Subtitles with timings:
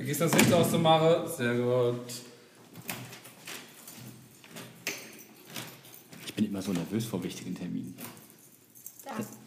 [0.00, 1.30] Vergiss das Licht auszumachen.
[1.30, 1.94] Sehr gut.
[6.24, 7.94] Ich bin immer so nervös vor wichtigen Terminen.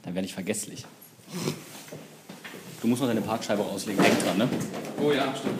[0.03, 0.85] Dann werde ich vergesslich.
[2.81, 4.03] Du musst noch deine Parkscheibe auslegen.
[4.03, 4.49] Denk dran, ne?
[5.01, 5.59] Oh ja, stimmt.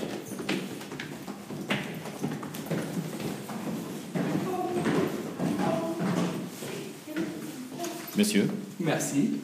[8.13, 8.47] Monsieur?
[8.77, 9.39] Merci.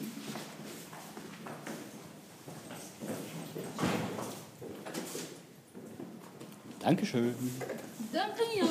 [6.90, 7.36] Dankeschön.
[8.12, 8.66] Danke, ja.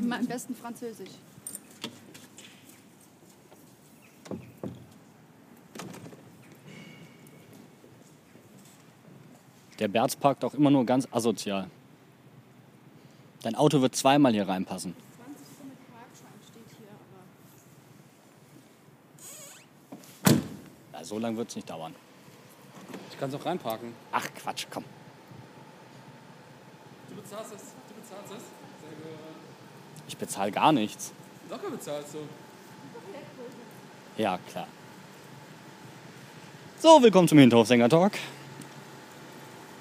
[0.00, 1.10] Immer am besten Französisch.
[9.80, 11.68] Der Berz parkt auch immer nur ganz asozial.
[13.42, 14.94] Dein Auto wird zweimal hier reinpassen.
[14.94, 16.90] 20 Stunden mit Parkschein steht hier,
[20.92, 20.96] aber.
[20.96, 21.92] Ja, so lange wird es nicht dauern.
[23.10, 23.92] Ich kann es auch reinparken.
[24.12, 24.84] Ach Quatsch, komm.
[27.32, 27.62] Du bezahlst es.
[27.88, 28.42] Du bezahlst es.
[28.82, 29.18] Sehr gut.
[30.06, 31.12] Ich bezahle gar nichts.
[31.48, 32.18] Locker bezahlst du.
[34.22, 34.66] Ja, klar.
[36.78, 38.12] So, willkommen zum Hinterhofsänger-Talk.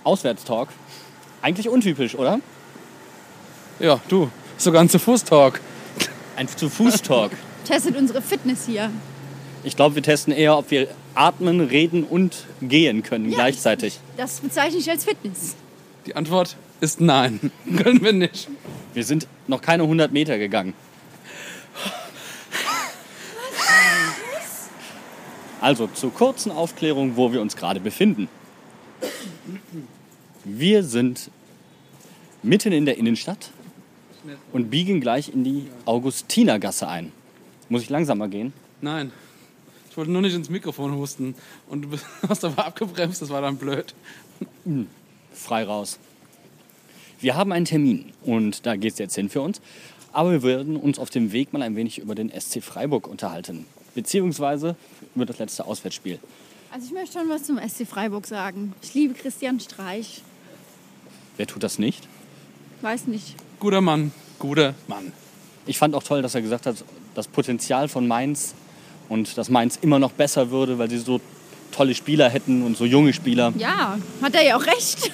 [0.05, 0.69] Auswärtstalk.
[1.41, 2.39] Eigentlich untypisch, oder?
[3.79, 4.31] Ja, du.
[4.57, 5.59] Sogar ein Zu-Fuß-Talk.
[6.37, 7.31] Ein Zu-Fuß-Talk.
[7.65, 8.91] Testet unsere Fitness hier.
[9.65, 13.35] Ich glaube, wir testen eher, ob wir atmen, reden und gehen können Ja.
[13.35, 13.99] gleichzeitig.
[14.15, 15.55] Das bezeichne ich als Fitness.
[16.05, 17.51] Die Antwort ist nein.
[17.77, 18.49] Können wir nicht.
[18.93, 20.73] Wir sind noch keine 100 Meter gegangen.
[25.61, 28.27] Also zur kurzen Aufklärung, wo wir uns gerade befinden.
[30.43, 31.29] Wir sind
[32.41, 33.51] mitten in der Innenstadt
[34.51, 37.11] und biegen gleich in die Augustinergasse ein.
[37.69, 38.53] Muss ich langsamer gehen?
[38.81, 39.11] Nein.
[39.89, 41.35] Ich wollte nur nicht ins Mikrofon husten.
[41.69, 41.89] Und du
[42.27, 43.93] hast aber abgebremst, das war dann blöd.
[45.33, 45.99] Frei raus.
[47.21, 49.61] Wir haben einen Termin und da geht es jetzt hin für uns.
[50.11, 53.65] Aber wir werden uns auf dem Weg mal ein wenig über den SC Freiburg unterhalten.
[53.93, 54.75] Beziehungsweise
[55.15, 56.19] über das letzte Auswärtsspiel.
[56.73, 58.73] Also ich möchte schon was zum SC Freiburg sagen.
[58.81, 60.23] Ich liebe Christian Streich.
[61.37, 62.07] Wer tut das nicht?
[62.81, 63.35] Weiß nicht.
[63.59, 64.11] Guter Mann.
[64.39, 65.13] Guter Mann.
[65.67, 68.55] Ich fand auch toll, dass er gesagt hat, das Potenzial von Mainz
[69.09, 71.21] und dass Mainz immer noch besser würde, weil sie so
[71.71, 73.53] tolle Spieler hätten und so junge Spieler.
[73.57, 75.11] Ja, hat er ja auch recht.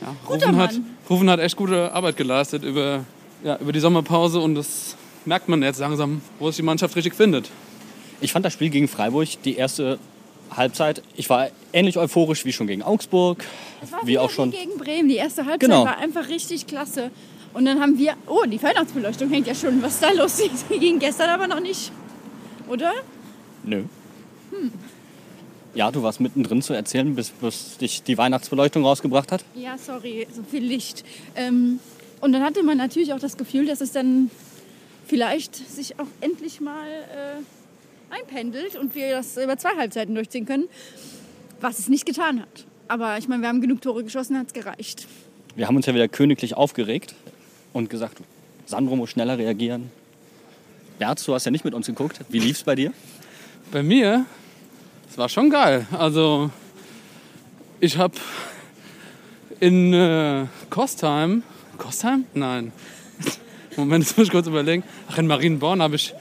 [0.00, 0.96] Ja, Guter Rufen, hat, Mann.
[1.10, 3.04] Rufen hat echt gute Arbeit geleistet über,
[3.44, 7.14] ja, über die Sommerpause und das merkt man jetzt langsam, wo sich die Mannschaft richtig
[7.14, 7.50] findet.
[8.20, 9.98] Ich fand das Spiel gegen Freiburg, die erste
[10.56, 13.44] Halbzeit, ich war ähnlich euphorisch wie schon gegen Augsburg,
[13.82, 14.50] Es war wie auch schon.
[14.50, 15.08] gegen Bremen.
[15.08, 15.84] Die erste Halbzeit Genau.
[15.84, 17.10] war einfach richtig klasse.
[17.54, 18.14] Und dann haben wir.
[18.26, 19.82] Oh, die Weihnachtsbeleuchtung hängt ja schon.
[19.82, 20.36] Was ist da los?
[20.70, 21.92] Die ging gestern aber noch nicht.
[22.66, 22.92] Oder?
[23.62, 23.82] Nö.
[25.74, 29.44] Ja, du warst mittendrin zu erzählen, bis, bis dich die Weihnachtsbeleuchtung rausgebracht hat.
[29.54, 31.02] Ja, sorry, so viel Licht.
[31.34, 31.80] Ähm,
[32.20, 34.30] und dann hatte man natürlich auch das Gefühl, dass es dann
[35.06, 40.68] vielleicht sich auch endlich mal äh, einpendelt und wir das über zwei Halbzeiten durchziehen können,
[41.60, 42.66] was es nicht getan hat.
[42.88, 45.06] Aber ich meine, wir haben genug Tore geschossen, hat es gereicht.
[45.56, 47.14] Wir haben uns ja wieder königlich aufgeregt
[47.72, 48.18] und gesagt,
[48.66, 49.90] Sandro muss schneller reagieren.
[50.98, 52.20] Berz, du hast ja nicht mit uns geguckt.
[52.28, 52.92] Wie lief's bei dir?
[53.70, 54.26] Bei mir,
[55.12, 55.86] es war schon geil.
[55.92, 56.50] Also,
[57.80, 58.14] ich habe
[59.60, 61.42] in äh, Kostheim,
[61.76, 62.24] Kostheim?
[62.32, 62.72] Nein.
[63.76, 64.82] Moment, jetzt muss ich kurz überlegen.
[65.10, 66.14] Ach, in Marienborn habe ich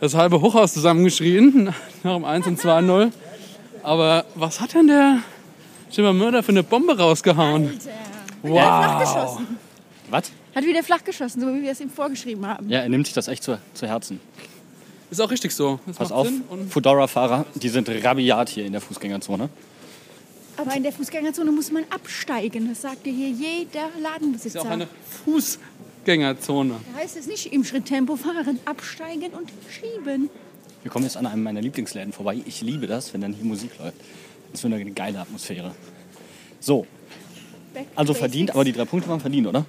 [0.00, 3.12] das halbe Hochhaus zusammengeschrien, nach dem 1 und 2-0.
[3.84, 5.18] Aber was hat denn der
[5.92, 7.78] Schimmermörder für eine Bombe rausgehauen?
[8.42, 9.56] Flach geschossen.
[10.10, 10.32] Was?
[10.52, 12.68] Hat wieder flach geschossen, so wie wir es ihm vorgeschrieben haben.
[12.68, 14.18] Ja, er nimmt sich das echt zu, zu Herzen.
[15.12, 15.78] Ist auch richtig so.
[15.84, 16.28] Das Pass macht auf,
[16.70, 19.50] Fudora-Fahrer, die sind rabiat hier in der Fußgängerzone.
[20.56, 22.70] Aber in der Fußgängerzone muss man absteigen.
[22.70, 24.62] Das sagt dir hier jeder ist ja Ladenbesitzer.
[24.62, 24.88] auch eine
[25.26, 26.76] Fußgängerzone.
[26.94, 30.30] Da heißt es nicht im Schritttempo fahren, absteigen und schieben.
[30.82, 32.40] Wir kommen jetzt an einem meiner Lieblingsläden vorbei.
[32.46, 33.98] Ich liebe das, wenn dann hier Musik läuft.
[34.50, 35.74] Das ist so eine geile Atmosphäre.
[36.58, 36.86] So,
[37.96, 39.66] also verdient, aber die drei Punkte waren verdient, oder?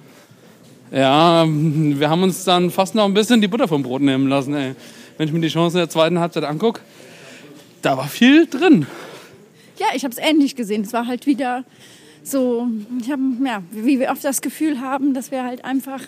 [0.94, 4.54] Ja, wir haben uns dann fast noch ein bisschen die Butter vom Brot nehmen lassen.
[4.54, 4.76] Ey.
[5.16, 6.82] Wenn ich mir die Chancen der zweiten Halbzeit angucke,
[7.82, 8.86] da war viel drin.
[9.76, 10.82] Ja, ich habe es ähnlich gesehen.
[10.82, 11.64] Es war halt wieder
[12.22, 12.68] so,
[13.00, 16.00] ich habe, ja, wie wir oft das Gefühl haben, dass wir halt einfach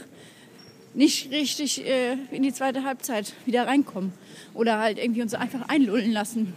[0.94, 4.12] nicht richtig äh, in die zweite Halbzeit wieder reinkommen.
[4.54, 6.52] Oder halt irgendwie uns einfach einlullen lassen.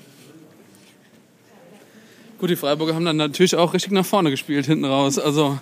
[2.37, 5.17] Gut, die Freiburger haben dann natürlich auch richtig nach vorne gespielt hinten raus.
[5.17, 5.57] Also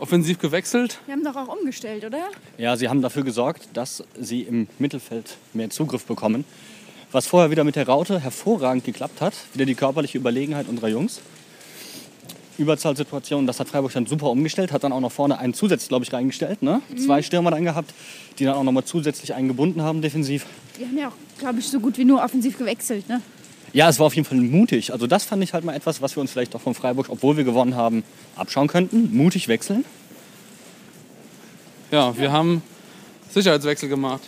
[0.00, 0.98] offensiv gewechselt.
[1.06, 2.28] Wir haben doch auch umgestellt, oder?
[2.58, 6.44] Ja, sie haben dafür gesorgt, dass sie im Mittelfeld mehr Zugriff bekommen.
[7.12, 9.34] Was vorher wieder mit der Raute hervorragend geklappt hat.
[9.52, 11.20] Wieder die körperliche Überlegenheit unserer Jungs.
[12.58, 13.46] Überzahlsituation.
[13.46, 16.12] Das hat Freiburg dann super umgestellt, hat dann auch noch vorne einen zusätzlich, glaube ich,
[16.12, 16.62] reingestellt.
[16.62, 16.82] Ne?
[16.96, 17.92] Zwei Stürmer dann gehabt,
[18.38, 20.46] die dann auch nochmal zusätzlich eingebunden haben defensiv.
[20.78, 23.08] Die haben ja auch, glaube ich, so gut wie nur offensiv gewechselt.
[23.08, 23.22] Ne?
[23.72, 24.92] Ja, es war auf jeden Fall mutig.
[24.92, 27.36] Also das fand ich halt mal etwas, was wir uns vielleicht auch von Freiburg, obwohl
[27.36, 28.02] wir gewonnen haben,
[28.36, 29.14] abschauen könnten.
[29.16, 29.84] Mutig wechseln.
[31.90, 32.62] Ja, wir haben
[33.30, 34.22] Sicherheitswechsel gemacht.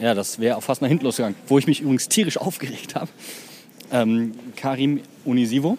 [0.00, 1.36] Ja, das wäre auch fast nach hinten losgegangen.
[1.46, 3.08] Wo ich mich übrigens tierisch aufgeregt habe.
[3.92, 5.76] Ähm, Karim Unisivo.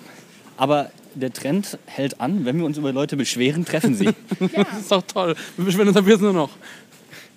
[0.58, 4.06] Aber der Trend hält an, wenn wir uns über Leute beschweren, treffen sie.
[4.56, 4.64] Ja.
[4.64, 5.36] Das ist doch toll.
[5.58, 6.50] Wir beschweren uns ab jetzt nur noch.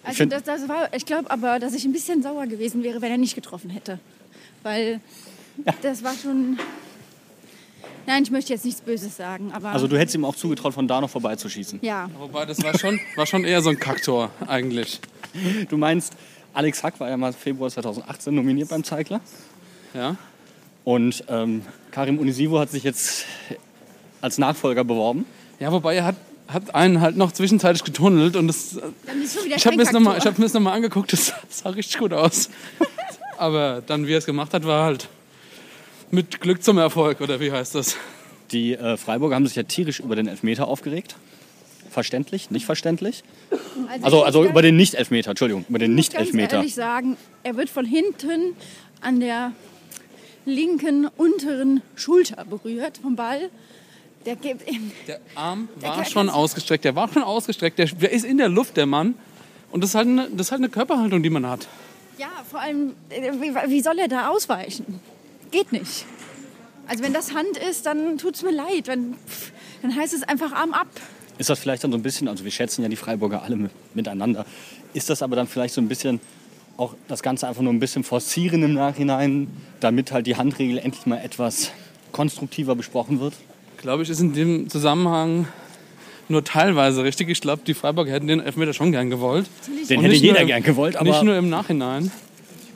[0.03, 3.01] Also find- das, das war, ich glaube aber, dass ich ein bisschen sauer gewesen wäre,
[3.03, 3.99] wenn er nicht getroffen hätte.
[4.65, 5.01] Weil
[5.83, 6.59] das war schon...
[8.07, 9.71] Nein, ich möchte jetzt nichts Böses sagen, aber...
[9.71, 11.79] Also du hättest ihm auch zugetraut, von da noch vorbeizuschießen.
[11.83, 15.01] ja, Wobei, das war schon, war schon eher so ein Kaktor eigentlich.
[15.69, 16.13] Du meinst,
[16.53, 19.21] Alex Hack war ja mal Februar 2018 nominiert beim Zeigler.
[19.93, 20.15] Ja?
[20.85, 23.25] Und ähm, Karim Unisivo hat sich jetzt
[24.21, 25.27] als Nachfolger beworben.
[25.59, 26.17] Ja, wobei er hat,
[26.47, 29.83] hat einen halt noch zwischenzeitlich getunnelt und das, dann ist schon wieder ich habe mir
[29.83, 32.49] das nochmal hab noch angeguckt, das sah richtig gut aus.
[33.39, 35.09] Aber dann, wie er es gemacht hat, war halt
[36.11, 37.97] mit Glück zum Erfolg, oder wie heißt das?
[38.53, 41.17] Die äh, Freiburger haben sich ja tierisch über den Elfmeter aufgeregt.
[41.91, 43.23] Verständlich, nicht verständlich?
[44.03, 46.57] Also, also muss über den Nicht-Elfmeter, Entschuldigung, über den ganz- ganz Nicht-Elfmeter.
[46.59, 48.55] ehrlich sagen, er wird von hinten
[49.01, 49.53] an der
[50.45, 53.49] linken unteren Schulter berührt vom Ball.
[54.27, 58.11] Der gibt ihm Der Arm war kann- schon ausgestreckt, der war schon ausgestreckt, der, der
[58.13, 59.15] ist in der Luft, der Mann.
[59.71, 61.67] Und das ist, halt eine, das ist halt eine Körperhaltung, die man hat.
[62.19, 65.01] Ja, vor allem, äh, wie, wie soll er da ausweichen?
[65.51, 66.07] Geht nicht.
[66.87, 68.87] Also wenn das Hand ist, dann tut es mir leid.
[68.87, 69.53] Wenn, pff,
[69.83, 70.87] dann heißt es einfach Arm ab.
[71.39, 73.69] Ist das vielleicht dann so ein bisschen, also wir schätzen ja die Freiburger alle mi-
[73.95, 74.47] miteinander,
[74.93, 76.21] ist das aber dann vielleicht so ein bisschen
[76.77, 79.49] auch das Ganze einfach nur ein bisschen forcieren im Nachhinein,
[79.81, 81.73] damit halt die Handregel endlich mal etwas
[82.13, 83.35] konstruktiver besprochen wird?
[83.79, 85.49] Glaube ich, ist in dem Zusammenhang
[86.29, 87.29] nur teilweise richtig.
[87.29, 89.47] Ich glaube, die Freiburger hätten den Elfmeter schon gern gewollt.
[89.67, 92.11] Den Und hätte nicht jeder nur im- gern gewollt, aber Nicht nur im Nachhinein.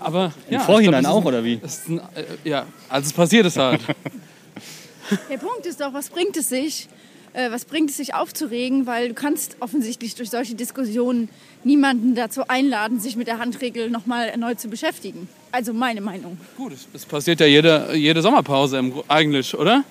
[0.01, 1.55] Aber im ja, ich Vorhinein glaub, auch, ist oder wie?
[1.89, 1.99] ein, ein,
[2.45, 3.81] äh, ja, als es passiert ist halt.
[5.31, 6.87] Der Punkt ist doch, was bringt es sich,
[7.33, 11.29] äh, was bringt es sich aufzuregen, weil du kannst offensichtlich durch solche Diskussionen
[11.65, 15.29] niemanden dazu einladen, sich mit der Handregel nochmal erneut zu beschäftigen.
[15.51, 16.39] Also meine Meinung.
[16.57, 19.83] Gut, es- passiert ja jede, jede Sommerpause im, eigentlich, oder?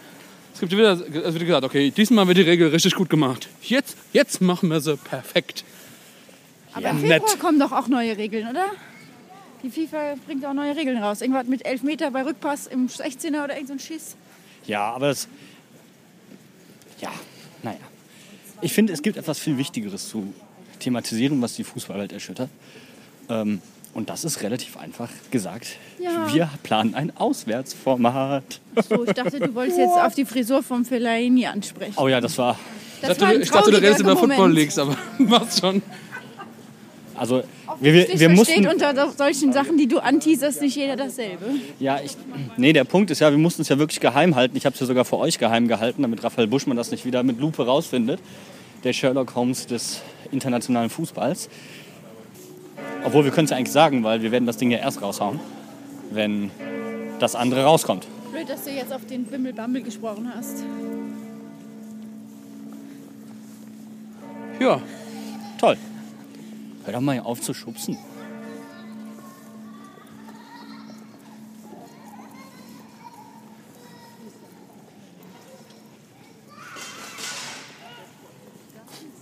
[0.58, 3.48] Es gibt ja wieder, es wird gesagt, okay, diesmal wird die Regel richtig gut gemacht.
[3.62, 5.64] Jetzt, jetzt machen wir sie perfekt.
[6.74, 7.22] Aber im nett.
[7.22, 8.66] Februar kommen doch auch neue Regeln, oder?
[9.62, 11.22] Die FIFA bringt auch neue Regeln raus.
[11.22, 14.16] Irgendwas mit Elfmeter bei Rückpass im 16er oder irgend so ein Schiss.
[14.66, 15.28] Ja, aber das.
[17.02, 17.12] Ja,
[17.62, 17.78] naja.
[18.62, 20.34] Ich finde, es gibt etwas viel Wichtigeres zu
[20.80, 22.50] thematisieren, was die Fußballwelt erschüttert.
[23.30, 23.62] Ähm,
[23.94, 25.68] und das ist relativ einfach gesagt.
[26.00, 26.32] Ja.
[26.34, 28.60] Wir planen ein Auswärtsformat.
[28.88, 31.94] So, ich dachte, du wolltest jetzt auf die Frisur vom Fellaini ansprechen.
[31.98, 32.58] Oh ja, das war.
[33.02, 34.52] Das ich dachte, war ein du- ich dachte, du redest über Football.
[34.52, 35.82] Leagues, aber was schon.
[37.16, 37.42] Also,
[37.80, 38.68] wir, wir, wir mussten.
[38.68, 41.46] unter so- solchen Sachen, die du anteaserst, nicht jeder dasselbe.
[41.80, 42.16] Ja, ich,
[42.58, 44.56] nee, der Punkt ist ja, wir mussten es ja wirklich geheim halten.
[44.56, 47.24] Ich habe es ja sogar vor euch geheim gehalten, damit Raphael Buschmann das nicht wieder
[47.24, 48.20] mit Lupe rausfindet.
[48.84, 50.02] Der Sherlock Holmes des
[50.32, 51.50] internationalen Fußballs.
[53.08, 55.40] Obwohl, wir können es ja eigentlich sagen, weil wir werden das Ding ja erst raushauen,
[56.12, 56.52] wenn
[57.20, 58.06] das andere rauskommt.
[58.34, 60.66] Blöd, dass du jetzt auf den Bimmelbammel gesprochen hast.
[64.60, 64.82] Ja,
[65.58, 65.78] Toll.
[66.84, 67.98] Hör doch mal auf zu schubsen.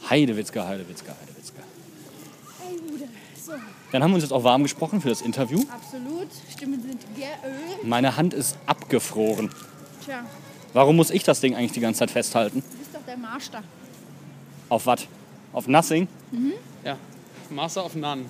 [0.10, 1.62] Heidewitzka, Heidewitzka, Heidewitzka.
[3.46, 3.52] So,
[3.92, 5.60] Dann haben wir uns jetzt auch warm gesprochen für das Interview.
[5.72, 6.28] absolut.
[6.52, 7.84] Stimmen sind geölt.
[7.84, 9.52] Meine Hand ist abgefroren.
[10.04, 10.26] Tja,
[10.74, 12.62] Warum muss ich das Ding eigentlich die ganze Zeit festhalten?
[12.70, 13.62] du bist doch der Marsch da.
[14.70, 15.08] Auf was?
[15.54, 16.08] Auf Nothing?
[16.84, 16.98] ja.
[17.50, 18.26] Master of None.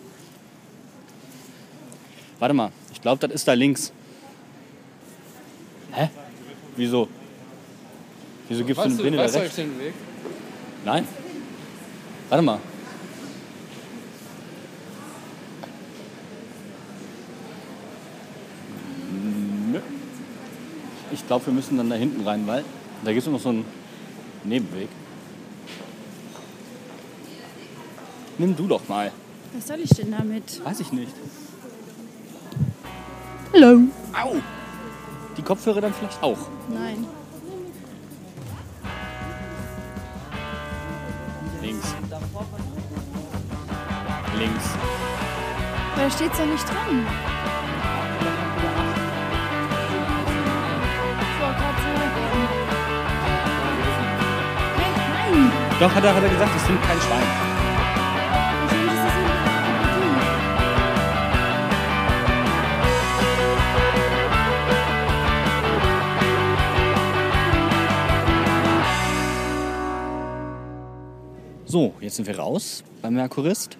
[2.40, 3.92] Warte mal, ich glaube, das ist da links.
[5.94, 6.10] Hä?
[6.76, 7.08] Wieso?
[8.50, 9.56] Wieso gibst du Weißt den du, Binde da rechts?
[9.56, 9.94] den Weg?
[10.84, 11.08] Nein?
[12.30, 12.60] Warte mal.
[21.16, 22.66] Ich glaube, wir müssen dann da hinten rein, weil
[23.06, 23.64] da gibt es noch so einen
[24.44, 24.90] Nebenweg.
[28.38, 29.14] Nimm du doch mal.
[29.54, 30.64] Was soll ich denn damit?
[30.66, 31.14] Weiß ich nicht.
[33.54, 33.84] Hallo.
[34.12, 34.36] Au!
[35.38, 36.50] Die Kopfhörer dann vielleicht auch.
[36.70, 37.08] Nein.
[41.62, 41.96] Links.
[44.38, 44.66] Links.
[45.96, 47.55] Da steht's ja nicht dran.
[55.78, 57.56] Doch, hat er, hat er gesagt, es findet kein Schwein.
[71.66, 73.78] So, jetzt sind wir raus beim Merkurist.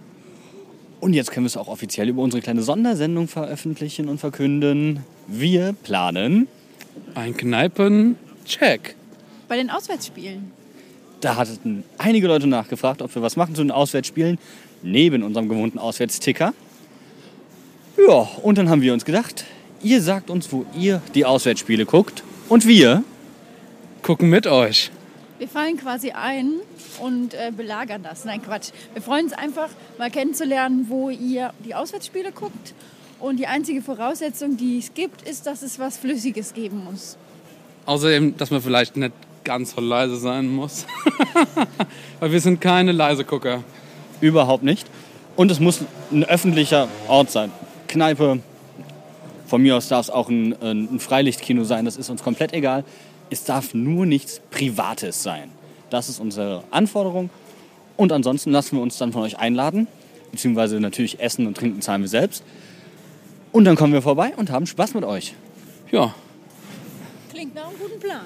[1.00, 5.06] Und jetzt können wir es auch offiziell über unsere kleine Sondersendung veröffentlichen und verkünden.
[5.28, 6.50] Wir planen,
[7.14, 8.96] Ein Kneipen-Check.
[9.48, 10.65] Bei den Auswärtsspielen.
[11.26, 14.38] Da hatten einige Leute nachgefragt, ob wir was machen zu den Auswärtsspielen,
[14.84, 16.54] neben unserem gewohnten Auswärtsticker.
[17.98, 19.46] Ja, und dann haben wir uns gedacht,
[19.82, 22.24] ihr sagt uns, wo ihr die Auswärtsspiele guckt.
[22.48, 23.04] Und wir,
[24.06, 24.92] Gucken mit euch.
[25.40, 26.58] Wir fallen quasi ein
[27.00, 28.24] und äh, belagern das.
[28.24, 28.70] Nein, Quatsch.
[28.94, 32.76] Wir freuen uns einfach, mal kennenzulernen, wo ihr die Auswärtsspiele guckt.
[33.20, 37.18] Und die einzige Voraussetzung, die es gibt, ist, dass es was Flüssiges geben muss.
[37.88, 39.14] Außerdem, dass man vielleicht nicht
[39.46, 40.86] ganz so leise sein muss.
[42.20, 43.64] Weil wir sind keine leise Gucker.
[44.20, 44.88] überhaupt nicht.
[45.36, 47.52] Und es muss ein öffentlicher Ort sein.
[47.88, 48.40] Kneipe,
[49.48, 52.84] von mir aus darf es auch ein, ein Freilichtkino sein, das ist uns komplett egal.
[53.30, 55.50] Es darf nur nichts Privates sein.
[55.90, 57.30] Das ist unsere Anforderung.
[57.98, 59.88] Und ansonsten lassen wir uns dann von euch einladen.
[60.32, 62.44] Beziehungsweise natürlich Essen und Trinken zahlen wir selbst.
[63.52, 65.34] Und dann kommen wir vorbei und haben Spaß mit euch.
[65.92, 66.14] Ja,
[67.36, 68.26] Klingt nach einem guten Plan.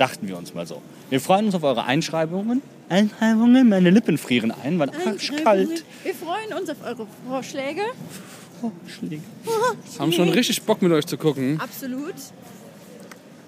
[0.00, 0.80] Dachten wir uns mal so.
[1.10, 2.62] Wir freuen uns auf eure Einschreibungen.
[2.88, 5.84] Einschreibungen, meine Lippen frieren ein, weil arschkalt.
[6.02, 7.82] Wir freuen uns auf eure Vorschläge.
[8.62, 9.22] Vorschläge.
[9.98, 11.60] haben schon richtig Bock mit euch zu gucken.
[11.60, 12.14] Absolut.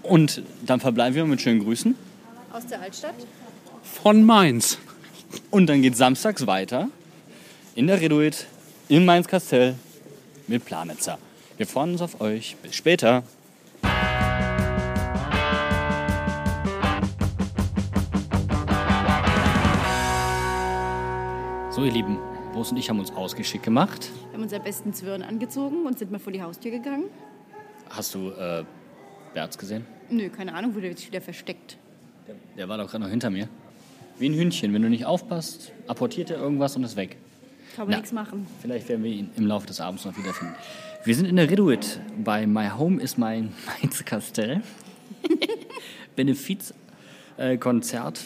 [0.03, 1.95] Und dann verbleiben wir mit schönen Grüßen.
[2.53, 3.15] Aus der Altstadt.
[3.83, 4.77] Von Mainz.
[5.51, 6.89] Und dann geht samstags weiter
[7.75, 8.45] in der Reduit
[8.91, 9.77] in Mainz-Kastell
[10.49, 11.17] mit Planitzer.
[11.57, 12.57] Wir freuen uns auf euch.
[12.63, 13.23] Bis später.
[21.83, 22.19] So, ihr Lieben,
[22.53, 24.09] Boris und ich haben uns ausgeschickt gemacht.
[24.29, 27.07] Wir haben unser besten Zwirn angezogen und sind mal vor die Haustür gegangen.
[27.91, 28.63] Hast du äh,
[29.35, 29.85] Berz gesehen?
[30.09, 31.77] Nö, keine Ahnung, wo der sich wieder versteckt.
[32.57, 33.49] Der war doch gerade noch hinter mir.
[34.17, 34.73] Wie ein Hündchen.
[34.73, 37.17] Wenn du nicht aufpasst, apportiert er irgendwas und ist weg.
[37.75, 38.47] Kann man nichts machen.
[38.61, 40.55] Vielleicht werden wir ihn im Laufe des Abends noch wiederfinden.
[41.03, 44.63] Wir sind in der Reduit bei My Home is My Mainz Kastell.
[46.15, 48.21] Benefizkonzert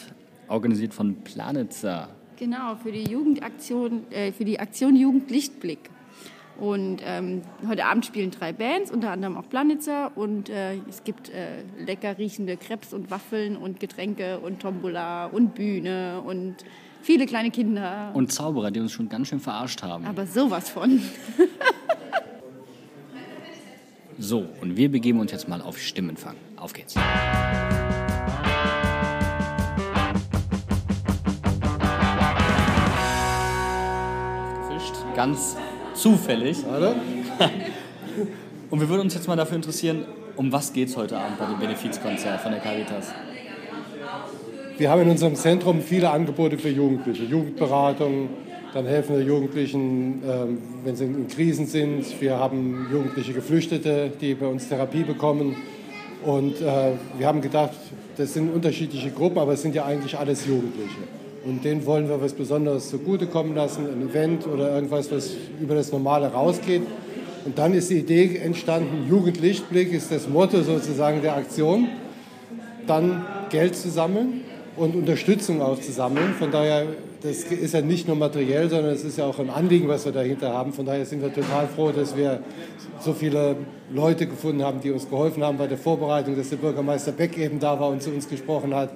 [0.47, 2.09] organisiert von Planitzer.
[2.37, 5.89] Genau, für die Jugendaktion, äh, für die Aktion Jugendlichtblick.
[6.59, 10.11] Und ähm, heute Abend spielen drei Bands, unter anderem auch Planitzer.
[10.15, 15.55] Und äh, es gibt äh, lecker riechende Crepes und Waffeln und Getränke und Tombola und
[15.55, 16.55] Bühne und
[17.01, 18.11] viele kleine Kinder.
[18.13, 20.05] Und Zauberer, die uns schon ganz schön verarscht haben.
[20.05, 21.01] Aber sowas von.
[24.19, 26.35] So, und wir begeben uns jetzt mal auf Stimmenfang.
[26.55, 26.95] Auf geht's.
[35.17, 35.57] Ganz
[35.95, 36.57] zufällig.
[38.69, 40.05] Und wir würden uns jetzt mal dafür interessieren,
[40.35, 43.11] um was geht's heute Abend bei dem Benefizkonzert von der Caritas?
[44.77, 47.23] Wir haben in unserem Zentrum viele Angebote für Jugendliche.
[47.23, 48.29] Jugendberatung,
[48.75, 52.21] dann helfen wir Jugendlichen, ähm, wenn sie in Krisen sind.
[52.21, 55.55] Wir haben jugendliche Geflüchtete, die bei uns Therapie bekommen.
[56.23, 57.73] Und äh, wir haben gedacht,
[58.17, 60.99] das sind unterschiedliche Gruppen, aber es sind ja eigentlich alles Jugendliche.
[61.47, 65.93] Und denen wollen wir was Besonderes zugutekommen lassen, ein Event oder irgendwas, was über das
[65.93, 66.81] Normale rausgeht.
[67.45, 71.87] Und dann ist die Idee entstanden, Jugendlichtblick ist das Motto sozusagen der Aktion
[72.85, 74.41] dann Geld zu sammeln
[74.75, 76.33] und Unterstützung auch zu sammeln.
[76.37, 76.85] Von daher,
[77.23, 80.11] das ist ja nicht nur materiell, sondern es ist ja auch ein Anliegen, was wir
[80.11, 80.73] dahinter haben.
[80.73, 82.41] Von daher sind wir total froh, dass wir
[82.99, 83.55] so viele
[83.89, 87.61] Leute gefunden haben, die uns geholfen haben bei der Vorbereitung, dass der Bürgermeister Beck eben
[87.61, 88.89] da war und zu uns gesprochen hat.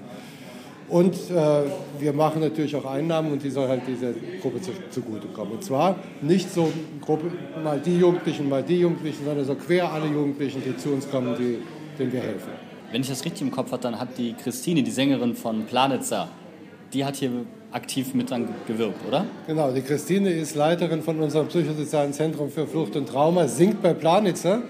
[0.91, 1.63] Und äh,
[2.00, 5.53] wir machen natürlich auch Einnahmen und die soll halt dieser Gruppe zu, zugutekommen.
[5.53, 6.69] Und zwar nicht so
[7.00, 7.31] Gruppe,
[7.63, 11.33] mal die Jugendlichen, mal die Jugendlichen, sondern so quer alle Jugendlichen, die zu uns kommen,
[11.39, 11.60] die,
[11.98, 12.50] denen wir helfen.
[12.91, 16.27] Wenn ich das richtig im Kopf habe, dann hat die Christine, die Sängerin von Planitzer,
[16.91, 17.31] die hat hier
[17.71, 19.24] aktiv mit dran gewirkt, oder?
[19.48, 23.93] Genau, die Christine ist Leiterin von unserem psychosozialen Zentrum für Flucht und Trauma, singt bei
[23.93, 24.62] Planitzer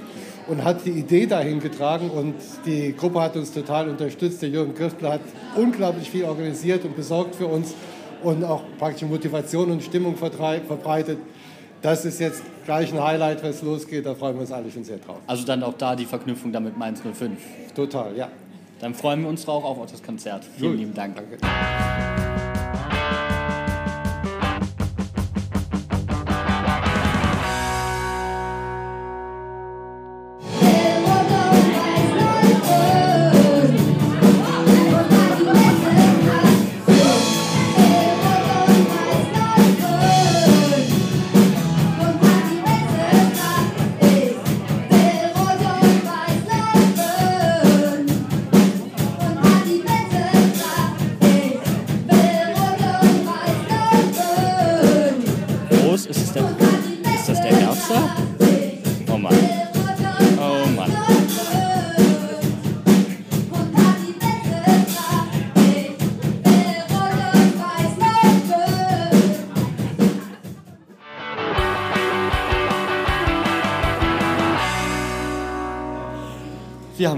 [0.52, 4.42] und hat die Idee dahin getragen und die Gruppe hat uns total unterstützt.
[4.42, 5.22] Der Jürgen Christler hat
[5.56, 7.74] unglaublich viel organisiert und besorgt für uns
[8.22, 11.20] und auch praktisch Motivation und Stimmung verbreitet.
[11.82, 14.98] Das ist jetzt gleich ein Highlight, was losgeht, da freuen wir uns alle schon sehr
[14.98, 15.20] drauf.
[15.26, 17.32] Also dann auch da die Verknüpfung damit Mainz 05.
[17.74, 18.28] Total, ja.
[18.82, 20.44] Dann freuen wir uns drauf auf das Konzert.
[20.58, 20.80] Vielen Gut.
[20.80, 21.16] lieben Dank.
[21.16, 22.31] Danke.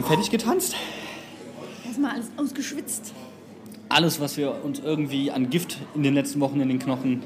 [0.03, 0.75] Haben fertig getanzt.
[1.85, 3.13] Erstmal alles ausgeschwitzt.
[3.89, 7.23] Alles, was wir uns irgendwie an Gift in den letzten Wochen in den Knochen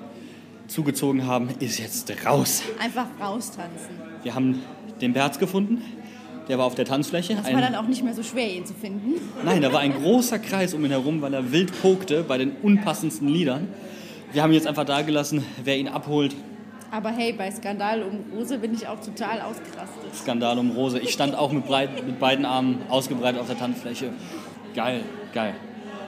[0.68, 2.62] zugezogen haben, ist jetzt raus.
[2.80, 3.90] Einfach raustanzen.
[4.24, 4.62] Wir haben
[5.02, 5.82] den Berz gefunden.
[6.50, 7.36] Der war auf der Tanzfläche.
[7.36, 9.16] Das war dann auch nicht mehr so schwer, ihn zu finden.
[9.44, 12.52] Nein, da war ein großer Kreis um ihn herum, weil er wild pokte bei den
[12.62, 13.68] unpassendsten Liedern.
[14.32, 16.36] Wir haben ihn jetzt einfach da gelassen, wer ihn abholt.
[16.92, 20.16] Aber hey, bei Skandal um Rose bin ich auch total ausgerastet.
[20.16, 21.00] Skandal um Rose.
[21.00, 24.12] Ich stand auch mit, breit, mit beiden Armen ausgebreitet auf der Tanzfläche.
[24.74, 25.02] Geil,
[25.34, 25.54] geil.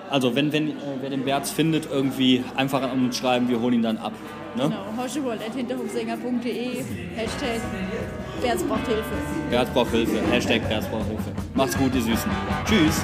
[0.10, 3.76] Also, wenn, wenn äh, wer den Berz findet, irgendwie einfach an uns schreiben, wir holen
[3.76, 4.14] ihn dann ab.
[4.56, 4.64] Ne?
[4.64, 6.84] Genau, hoschewold.hinterhofsänger.de,
[7.16, 7.62] Hashtag
[8.42, 9.04] Berz braucht Hilfe.
[9.50, 10.22] Berz braucht Hilfe.
[10.32, 11.32] Hashtag Berz braucht Hilfe.
[11.54, 12.32] Macht's gut, ihr Süßen.
[12.66, 13.04] Tschüss.